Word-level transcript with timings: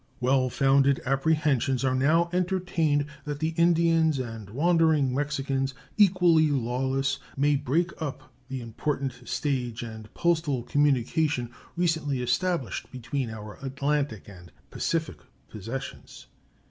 Well 0.19 0.49
founded 0.49 0.99
apprehensions 1.05 1.85
are 1.85 1.93
now 1.93 2.31
entertained 2.33 3.05
that 3.25 3.37
the 3.37 3.49
Indians 3.49 4.17
and 4.17 4.49
wandering 4.49 5.13
Mexicans, 5.13 5.75
equally 5.95 6.47
lawless, 6.49 7.19
may 7.37 7.55
break 7.55 7.91
up 8.01 8.33
the 8.49 8.61
important 8.61 9.13
stage 9.25 9.83
and 9.83 10.11
postal 10.15 10.63
communication 10.63 11.51
recently 11.75 12.19
established 12.19 12.91
between 12.91 13.29
our 13.29 13.59
Atlantic 13.61 14.27
and 14.27 14.51
Pacific 14.71 15.19
possessions. 15.49 16.25